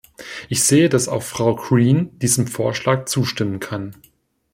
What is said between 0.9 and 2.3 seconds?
auch Frau Green